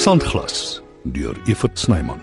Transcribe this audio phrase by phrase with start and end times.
[0.00, 2.20] Sandglas deur Evert Snyman.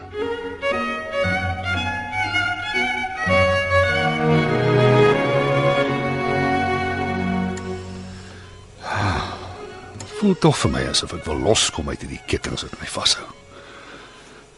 [10.17, 13.27] Voel tog vir my asof ek wil loskom uit hierdie kettinge wat my vashou.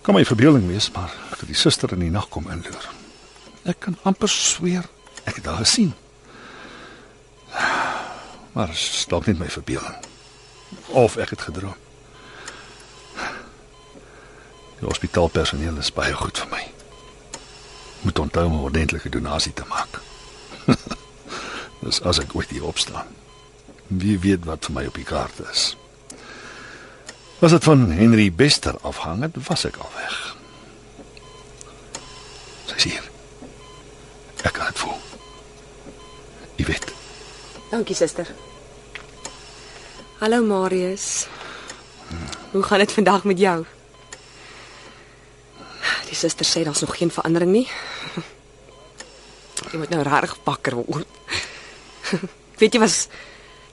[0.07, 2.87] Kan my verbeelding wees, maar toe die suster in die nag kom inloer.
[3.67, 4.87] Ek kan amper sweer
[5.25, 5.91] ek het haar gesien.
[8.55, 9.99] Maar dit is dalk net my verbeelding.
[10.95, 11.88] Of ek het gedroom.
[14.79, 16.61] Die hospitaalpersoneel is baie goed vir my.
[18.07, 19.99] Moet onthou om 'n ordentlike donasie te maak.
[21.83, 23.07] Dis as ek ooit hier opstaan.
[23.87, 25.75] Wie weet wat vir my op die kaart is.
[27.39, 30.35] Was dit van Henry Bester afhang het, was ek al weg.
[32.65, 33.11] Sy sê hier.
[34.43, 34.99] Ek kan dit voel.
[36.55, 36.93] Jy weet.
[37.71, 38.27] Dankie suster.
[40.19, 41.27] Hallo Marius.
[42.51, 43.65] Hoe gaan dit vandag met jou?
[46.09, 47.67] Die suster sê daar's nog geen verandering nie.
[49.71, 51.07] Jy moet nou regtig wakker word.
[52.59, 52.95] Ek weet jy was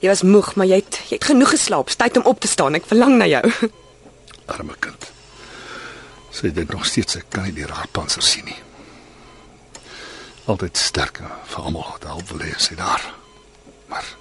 [0.03, 1.91] jy was moeg, maar jy het jy het genoeg geslaap.
[1.91, 2.77] Tyd om op te staan.
[2.79, 3.43] Ek verlang na jou.
[4.53, 5.09] Arme kind.
[6.37, 8.59] Sy dink nog steeds ek kan nie die raarpanser sien nie.
[10.47, 13.03] Altyd sterk vir almal wat help wil hê sy daar.
[13.91, 14.13] Maar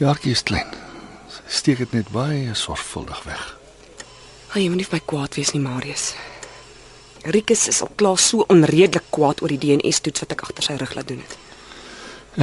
[0.00, 0.70] Jaartjie is klein.
[1.32, 3.44] Sy steek dit net baie sorgvuldig weg.
[4.52, 6.10] Ag jy moet nie vir my kwaad wees nie, Marius.
[7.26, 10.94] Rikus is al klaar so onredelik kwaad oor die DNA-toets wat ek agter sy rug
[10.94, 11.38] laat doen het.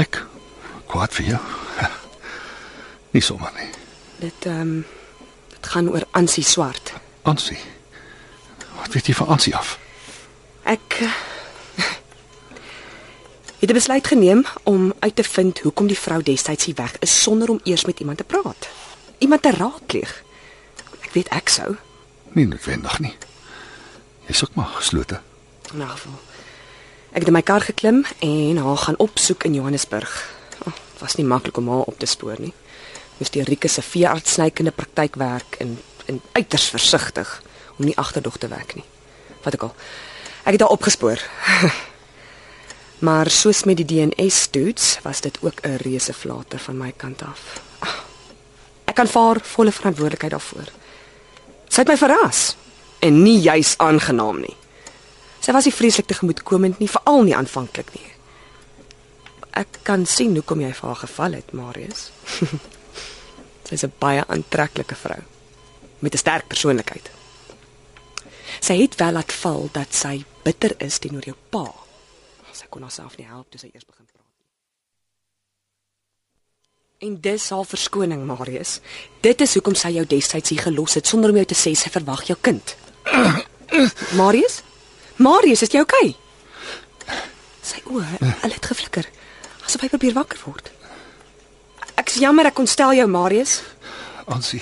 [0.04, 0.20] Ek
[0.92, 1.40] kwaad vir jou.
[3.16, 3.70] Nie sommer nie.
[4.20, 4.86] Dit ehm um,
[5.54, 6.94] dit gaan oor Ansie Swart.
[7.22, 7.60] Ansie.
[8.82, 9.78] Wat weet jy van Ansie af?
[10.68, 11.14] Ek eh,
[13.60, 17.22] het 'n besluit geneem om uit te vind hoekom die vrou destyds hier weg is
[17.22, 18.68] sonder om eers met iemand te praat.
[19.18, 20.24] Iemand te raadpleeg.
[21.02, 21.76] Ek weet ek sou.
[22.32, 23.16] Nie noodwendig nie.
[24.28, 25.22] Jy's ook maar geslote.
[25.74, 26.20] In 'n geval.
[27.12, 30.34] Ek het in my kar geklim en haar gaan opsoek in Johannesburg.
[30.66, 32.54] Oh, was nie maklik om haar op te spoor nie.
[33.18, 37.42] Moes die Rieke se veeartsnykende praktyk werk en en uiters versigtig
[37.78, 38.84] om nie agterdog te wek nie.
[39.44, 39.76] Wat ek al.
[40.44, 41.20] Ek het haar opgespoor.
[43.08, 47.62] maar soos met die DNA-toets was dit ook 'n reuse flater van my kant af.
[47.80, 47.90] Ah,
[48.86, 50.68] Ek kan vaar volle verantwoordelikheid daarvoor.
[51.68, 52.56] Sy het my verras
[53.04, 54.56] en nie juis aangenaam nie.
[55.44, 58.06] Sy was nie vreeslik tegemoetkomend nie, veral nie aanvanklik nie.
[59.60, 62.08] Ek kan sien hoekom jy vir haar geval het, Marius.
[63.68, 65.22] Sy's 'n baie aantreklike vrou
[66.00, 67.12] met 'n sterk persoonlikheid.
[68.60, 71.74] Sy het wel laat val dat sy bitter is teenoor jou pa.
[72.54, 74.48] Sy kon haarself nie help toe sy eers begin praat nie.
[77.10, 78.80] En dis haar verskoning, Marius.
[79.22, 81.90] Dit is hoekom sy jou destyds hier gelos het sonder om jou te sê sy
[81.90, 82.76] verwag jou kind.
[84.22, 84.62] Marius?
[85.16, 86.14] Marius, is jy oukei?
[86.14, 87.20] Okay?
[87.64, 89.08] Sy oë, hulle het geflikker.
[89.64, 90.72] Asof hy probeer wakker word.
[92.00, 93.62] Ek's jammer ek kon stel jou, Marius.
[94.32, 94.62] Ansie.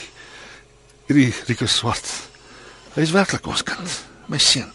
[1.07, 2.07] Hierdie Rico Swart.
[2.95, 3.97] Hy is werklik ons kind,
[4.31, 4.69] my seun.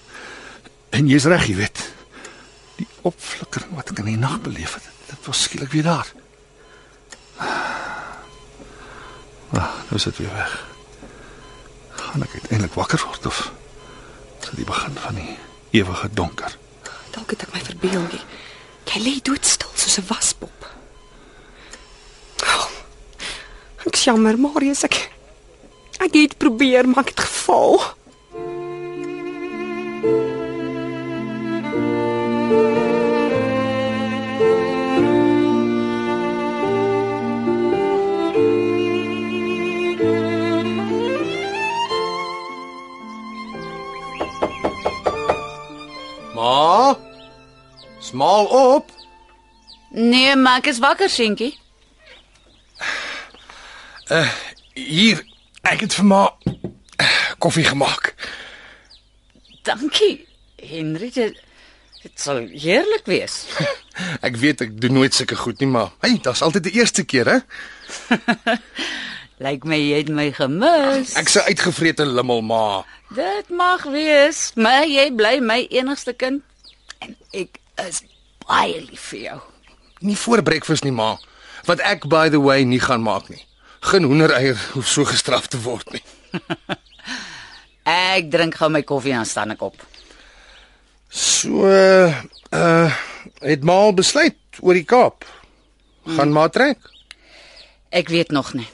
[0.97, 1.83] En jy's reg, jy weet.
[2.81, 6.09] Die opflikkering wat ek in die nag beleef het, dit was skielik weer daar.
[9.55, 10.57] Ah, nou is dit weer weg.
[12.01, 13.56] Gaan ek uiteindelik wakker word of is
[14.55, 15.37] die begin van die
[15.71, 16.57] ewige donker?
[17.11, 18.23] Dalk het ek my verbeel nie.
[18.87, 20.71] Jy lê doodstil soos 'n waspop.
[22.47, 22.69] Oh,
[23.87, 25.11] ek jammer, Marius, ek
[25.99, 27.81] ek het probeer, maar ek het gefaal.
[32.49, 32.86] Ma?
[50.27, 51.53] Nee, maar ek is wakker, seentjie.
[54.75, 55.21] Hier,
[55.63, 56.23] ek het vir ma
[56.99, 58.11] eh, koffie gemaak.
[59.69, 60.27] Dankie.
[60.59, 61.39] Henry, dit
[62.03, 63.39] dit sal heerlik wees.
[64.27, 67.31] Ek weet ek doen nooit sulke goed nie, maar hey, dit's altyd die eerste keer,
[67.31, 67.39] hè?
[69.47, 71.15] Lyk my jy het my gemis.
[71.19, 72.85] Ek se uitgevrete lummel, ma.
[73.15, 76.43] Dit mag wees, maar jy bly my enigste kind
[77.03, 78.03] en ek is
[78.47, 79.45] baie lief vir jou.
[80.01, 81.17] Nie voor breakfast nie, ma.
[81.65, 83.43] Wat ek by the way nie gaan maak nie.
[83.81, 86.03] Geen hoendereier hoef so gestraf te word nie.
[87.87, 89.77] Ek drink gou my koffie en staan ek op.
[91.09, 92.91] So uh
[93.43, 95.25] het ma al besluit oor die Kaap.
[96.17, 96.79] Gaan maar trek.
[97.91, 98.67] Ek weet nog nie.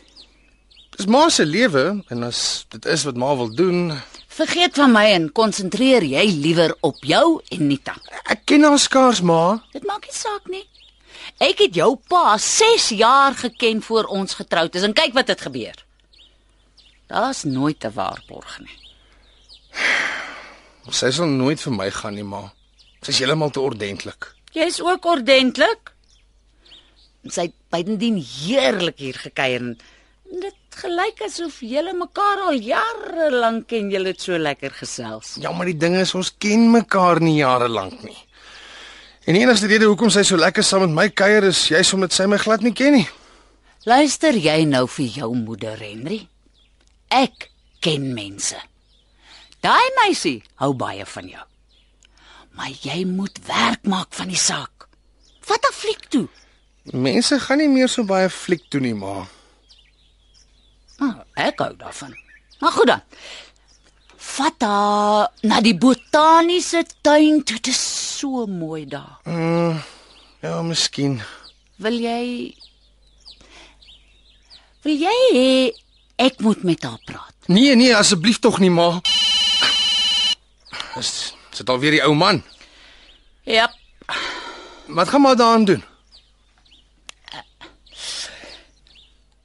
[0.96, 3.92] Dis ma se lewe en as dit is wat ma wil doen,
[4.32, 7.92] Vergeet van my en konsentreer jy liewer op jou en Nita.
[8.32, 9.60] ek ken haar skaars ma.
[9.74, 10.64] Dit maak nie saak nie.
[11.42, 15.40] Ek het jou pa 6 jaar geken voor ons getroud is en kyk wat het
[15.42, 15.74] gebeur.
[17.10, 18.78] Daar's nooit 'n waarborg nie.
[21.00, 22.52] Sy sal nooit vir my gaan nie, ma.
[23.02, 24.34] Sy's heeltemal te ordentlik.
[24.52, 25.92] Jy's ook ordentlik.
[27.26, 29.78] Sy het bydendien heerlik hier gekuier en
[30.40, 35.36] dit gelyk asof julle mekaar al jare lank ken, julle het so lekker gesels.
[35.40, 38.18] Ja, maar die ding is ons ken mekaar nie jare lank nie.
[39.24, 42.14] En die enigste rede hoekom sy so lekker saam met my kuier is jy's omdat
[42.14, 43.06] sy my glad nie ken nie.
[43.86, 46.24] Luister jy nou vir jou moeder, Henry?
[47.10, 47.48] Ek
[47.82, 48.58] ken mense.
[49.62, 51.44] Daai meisie hou baie van jou.
[52.58, 54.88] Maar jy moet werk maak van die saak.
[55.46, 56.26] Wat 'n fliek toe.
[56.90, 59.26] Mense gaan nie meer so baie fliek toe nie, ma.
[60.98, 62.14] Ah, ek hou daarvan.
[62.60, 63.02] Maar goed dan.
[64.16, 67.56] Vat haar na die botaniese tuin toe.
[67.56, 69.18] Dit is so mooi daar.
[70.40, 71.22] Ja, miskien.
[71.82, 72.54] Wil jy
[74.82, 75.50] Wil jy hê
[76.22, 77.34] ek moet met haar praat?
[77.46, 79.00] Nee, nee, asseblief tog nie, ma.
[80.94, 81.12] Dis
[81.54, 82.42] sit alweer die ou man.
[83.46, 83.68] Ja.
[84.86, 85.82] Wat gaan maar daaraan doen?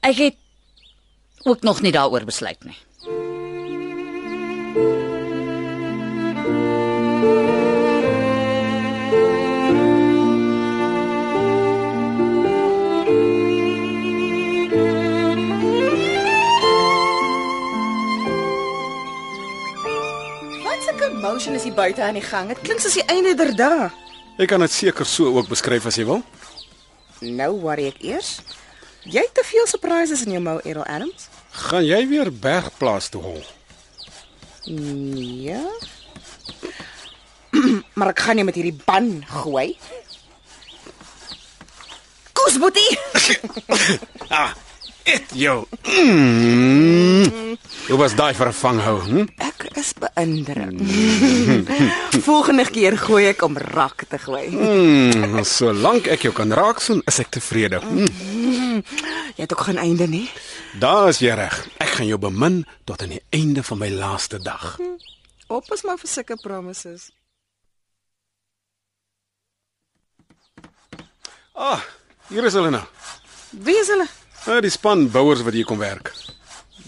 [0.05, 0.37] Ek het
[1.49, 2.77] ook nog nie daaroor besluit nie.
[3.07, 3.17] Wat
[4.77, 5.06] 'n
[21.27, 22.47] commotion is hier buite aan die gang.
[22.47, 23.87] Dit klink soos die einde der dae.
[24.39, 26.21] Ek kan dit seker so ook beskryf as jy wil.
[27.19, 28.37] Nou worry ek eers.
[29.03, 31.27] Jy het te veel surprises in jou mou, Errol Adams.
[31.67, 33.43] Gaan jy weer Bergplaas toe hol?
[34.71, 35.59] Nee.
[37.97, 39.73] maar ek gaan nie met hierdie ban gooi.
[42.39, 42.91] Koes boetie.
[44.27, 44.51] Ah,
[45.07, 45.63] et jou.
[45.87, 47.55] Mm.
[47.87, 49.25] Jy was daai vir 'n vanghou, hm?
[49.39, 50.75] Ek is beïndruk.
[52.27, 54.47] Volgende keer gooi ek om rak te gooi.
[54.51, 57.79] Mm, solank ek jou kan raaksoen, is ek tevrede.
[57.79, 58.83] Mm.
[59.35, 60.29] Jy het ook geen einde nie.
[60.79, 61.55] Daar is jy reg.
[61.77, 64.77] Ek gaan jou bemin tot aan die einde van my laaste dag.
[65.47, 67.11] Oppas maar vir sulke promises.
[71.55, 71.81] Ah,
[72.27, 72.83] hier is hulle nou.
[73.49, 74.05] Wie is hulle?
[74.47, 76.13] Ah, die span bouers wat hier kom werk.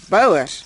[0.09, 0.63] Bouers.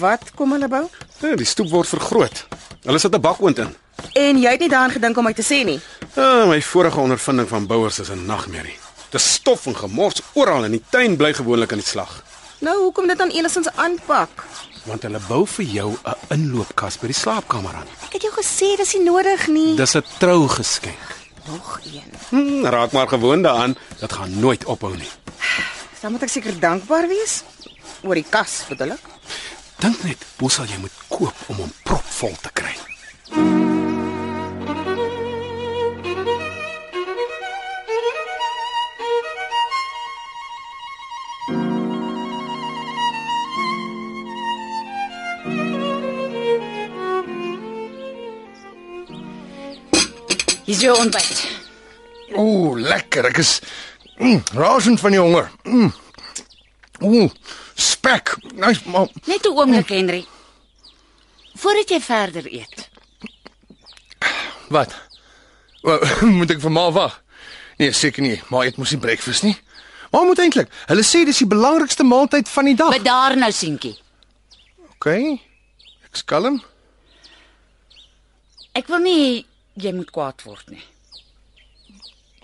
[0.00, 0.82] Wat kom hulle bou?
[1.22, 2.46] Ja, die stoep word vergroot.
[2.84, 3.74] Hulle sit 'n bakoond in.
[4.12, 5.80] En jy het nie daaraan gedink om my te sê nie.
[6.16, 8.78] Ah, my vorige ondervinding van bouers is 'n nagmerrie.
[9.10, 12.22] Dis stof en gemors oral en die tuin bly gewoonlik aan die slag.
[12.58, 14.44] Nou, hoekom dit dan enigstens aanpak?
[14.84, 17.86] Want hulle bou vir jou 'n inloopkas by die slaapkamer aan.
[18.06, 19.76] Ek het jou gesê dis nie nodig nie.
[19.76, 20.98] Dis 'n trougeskenk.
[21.46, 22.02] Nog een.
[22.30, 23.76] Hm, raak maar gewoond daaraan.
[24.00, 25.08] Dit gaan nooit ophou nie.
[26.04, 27.38] Dan moet ek seker dankbaar wees
[28.04, 29.06] oor die kas, bedoel ek.
[29.80, 32.74] Dink net, hoe sal jy moet koop om hom propvol te kry?
[50.68, 51.46] Hier's jou ontbyt.
[52.36, 53.30] Ooh, lekker.
[53.32, 53.56] Ek is
[54.24, 55.50] mm, rasend van die honger.
[55.64, 55.92] Mm.
[57.04, 57.30] Ooh,
[57.74, 58.36] spek.
[58.54, 60.24] Nice, maar Net 'n oomblik, Henry.
[61.54, 62.88] Voordat jy verder eet.
[64.68, 64.94] wat?
[65.82, 66.00] Wel,
[66.38, 67.22] moet ek vir ma wag?
[67.78, 68.40] Nee, seker nie.
[68.50, 69.56] Ma eet mos nie breakfast nie.
[70.10, 70.70] Maar moet eintlik.
[70.86, 72.90] Hulle sê dis die belangrikste maaltyd van die dag.
[72.96, 73.98] Bedaar nou, seentjie.
[74.94, 75.06] OK.
[76.06, 76.62] Ek skalm.
[78.74, 80.82] Ek wil nie jy moet kwaad word nie.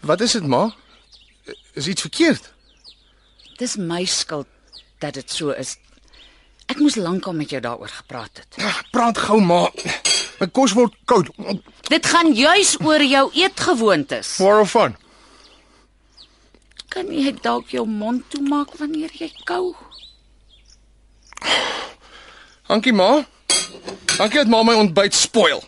[0.02, 0.70] Wat is dit, ma?
[1.72, 2.52] Is iets verkeerd?
[3.56, 4.46] Dis my skuld
[4.98, 5.76] dat dit so is.
[6.70, 8.58] Ek moes lankal met jou daaroor gepraat het.
[8.62, 9.68] Ag, Praat gou, ma.
[10.40, 11.30] My kos word koud.
[11.90, 14.36] Dit gaan juis oor jou eetgewoontes.
[14.40, 14.96] Waarvan?
[16.90, 19.74] Kan jy dalk jou mond toemaak wanneer jy kou?
[22.70, 23.26] Dankie, ma.
[24.16, 25.62] Dankie dat ma my ontbyt spoil.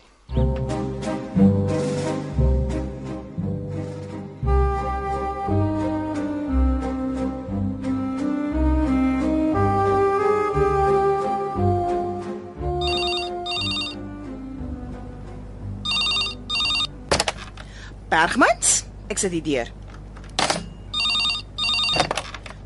[19.23, 19.71] Sit hier deur.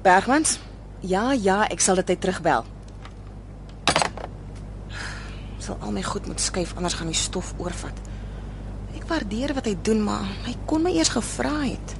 [0.01, 0.57] Bergmans?
[1.05, 2.65] Ja, ja, ek sal dit uit terugbel.
[5.61, 7.99] Sal al my goed moet skuif anders gaan die stof oorvat.
[8.97, 11.95] Ek waardeer wat hy doen, maar hy kon my eers gevra het.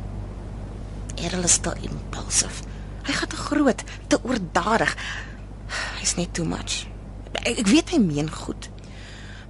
[1.17, 2.63] Errol is te impulsief.
[3.07, 4.95] Hy gaan te groot, te oordadig.
[5.99, 6.85] Hy's net too much.
[7.43, 8.69] Ek, ek weet hy meen goed.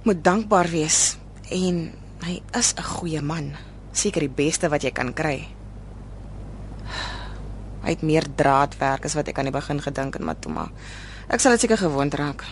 [0.04, 1.16] Moet dankbaar wees
[1.54, 1.88] en
[2.26, 3.54] hy is 'n goeie man.
[3.98, 5.48] Seker die beste wat jy kan kry.
[7.82, 10.68] Hy het meer draadwerk as wat ek aan die begin gedink het, Matoma.
[11.28, 12.44] Ek sal dit seker gewoond raak.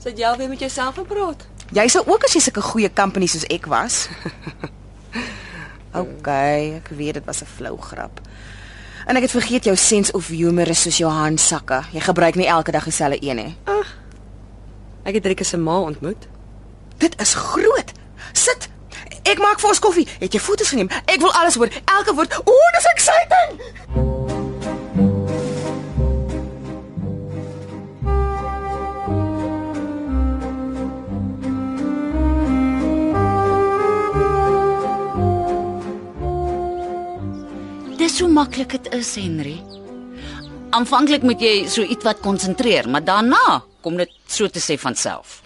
[0.00, 1.44] Sit jy alweer met jouself gepraat?
[1.76, 4.08] Jy sou ook as jy sulke goeie company soos ek was.
[6.00, 6.28] OK,
[6.80, 8.20] ek weet dit was 'n flou grap.
[9.06, 11.82] En ek het vergeet jou sense of humor is soos jou handsakke.
[11.92, 13.56] Jy gebruik nie elke dag dieselfde een nie.
[15.02, 16.28] Ek het Rieke se ma ontmoet.
[16.98, 17.92] Dit is groot.
[18.32, 18.69] Sit.
[19.22, 20.06] Ek maak vir ons koffie.
[20.20, 20.90] Het jy foto's geneem?
[21.06, 21.68] Ek wil alles hoor.
[21.84, 22.36] Elke woord.
[22.44, 23.58] O, dis exciting.
[38.00, 39.58] Dis hoe maklik dit is, Henry.
[40.70, 45.42] Aanvanklik moet jy so ietwat konsentreer, maar daarna kom dit so te sê van self.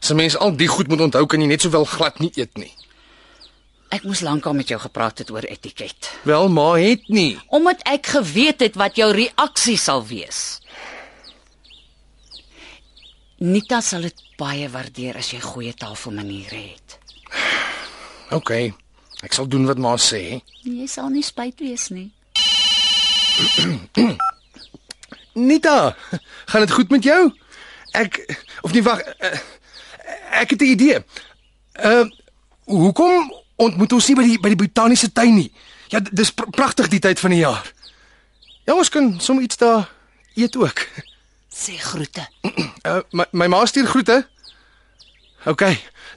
[0.00, 2.56] As 'n mens al die goed moet onthou, kan jy net sowel glad nie eet
[2.56, 2.77] nie.
[3.90, 7.38] Ek moes lankal met jou gepraat het oor etiket, Wel, ma het nie.
[7.48, 10.60] omdat ek geweet het wat jou reaksie sal wees.
[13.38, 16.98] Nita sal dit baie waardeer as jy goeie taalmaniere het.
[18.30, 18.50] OK.
[19.22, 20.40] Ek sal doen wat ma sê.
[20.62, 22.10] Jy sal nie spyt wees nie.
[25.34, 25.96] Nita,
[26.46, 27.30] gaan dit goed met jou?
[27.92, 28.18] Ek
[28.62, 29.38] of nie wag, eh,
[30.42, 31.04] ek het 'n idee.
[31.84, 32.04] Uh
[32.64, 35.50] hoekom ontmoet ons nie by die by die botaniese tuin nie?
[35.92, 37.64] Ja, dis pr pragtig die tyd van die jaar.
[38.68, 39.88] Ja, ons kan sommer iets daar
[40.36, 40.86] eet ook.
[41.62, 42.26] Sê groete.
[42.86, 44.26] Uh my my ma stuur groete.
[45.46, 45.64] OK,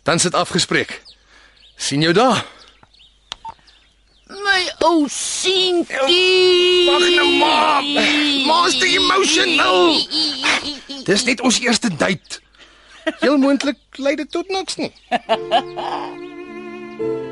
[0.04, 1.02] dan sit afgespreek.
[1.76, 2.46] sien jou daar.
[4.28, 6.86] My ou seentjie.
[6.88, 7.82] Wag nou ma.
[8.46, 10.08] Ma's te emotional.
[11.10, 12.40] Dis net ons eerste date.
[13.20, 14.94] Heel moontlik lei dit tot niks nie.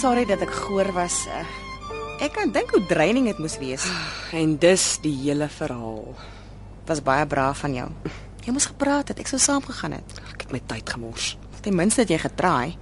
[0.00, 1.26] Sorry dat ek goor was.
[1.30, 1.46] eh.
[2.22, 3.84] Ek kan dink hoe draining dit moes wees.
[4.32, 6.14] En dis die hele verhaal.
[6.86, 7.88] Was baie braaf van jou.
[8.46, 9.18] Jy moes gepraat het.
[9.22, 10.18] Ek sou saamgegaan het.
[10.34, 11.36] Ek het my tyd gemors.
[11.62, 12.76] Ten minste het jy getraai.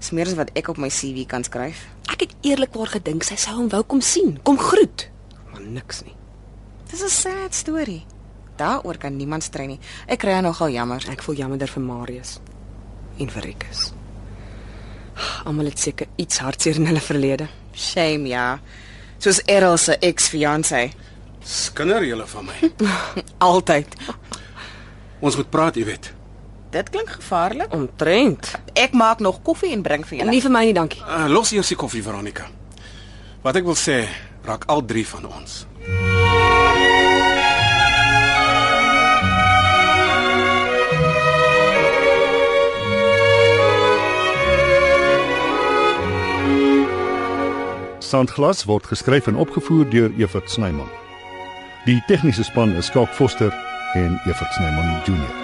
[0.00, 1.86] Dis meer as wat ek op my CV kan skryf.
[2.12, 5.08] Ek het eerlikwaar gedink sy sou hom wou kom sien, kom groet.
[5.70, 6.16] Niks nie.
[6.90, 8.04] Dis 'n sad storie.
[8.56, 9.80] Daaroor kan niemand strei nie.
[10.06, 11.04] Ek kry haar nogal jammer.
[11.10, 12.40] Ek voel jammer vir Marius
[13.18, 13.92] en vir Rikus.
[15.44, 17.48] Almal het seker iets hartseer in hulle verlede.
[17.74, 18.60] Shame ja.
[19.18, 20.90] Soos Errol se ex-fiancé.
[21.44, 22.70] Skinder julle van my.
[23.50, 23.96] Altyd.
[25.20, 26.12] Ons moet praat, jy weet.
[26.70, 27.72] Dit klink gevaarlik.
[27.74, 28.52] Omtrent.
[28.78, 30.30] Ek maak nog koffie en bring vir julle.
[30.30, 31.00] Nie vir my nie, dankie.
[31.02, 32.46] Uh, los eers die koffie, Veronica.
[33.42, 34.04] Wat ek wil sê,
[34.44, 35.66] raak al drie van ons.
[48.10, 50.88] Sandglas word geskryf en opgevoer deur Evert Snyman.
[51.86, 53.54] Die tegniese span is Skalk Foster
[53.94, 55.39] en Evert Snyman Junior.